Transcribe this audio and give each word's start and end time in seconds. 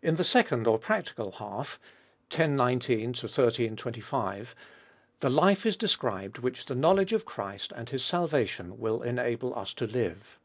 In 0.00 0.14
the 0.14 0.24
second, 0.24 0.66
or 0.66 0.78
practical 0.78 1.32
half 1.32 1.78
(x. 2.30 2.38
I9~xiii. 2.38 3.76
25), 3.76 4.54
the 5.20 5.28
life 5.28 5.66
is 5.66 5.76
described 5.76 6.38
which 6.38 6.64
the 6.64 6.74
knowledge 6.74 7.12
of 7.12 7.26
Christ 7.26 7.70
and 7.76 7.90
His 7.90 8.02
salvation 8.02 8.78
will 8.80 9.02
enable 9.02 9.54
us 9.54 9.74
to 9.74 9.86
live. 9.86 10.38